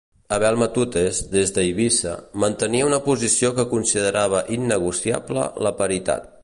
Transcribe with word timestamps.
Abel 0.35 0.55
Matutes, 0.59 1.19
des 1.35 1.51
d'Eivissa, 1.57 2.13
mantenia 2.45 2.89
una 2.89 3.01
posició 3.11 3.55
que 3.59 3.69
considerava 3.75 4.45
innegociable 4.59 5.49
la 5.67 5.79
paritat. 5.83 6.31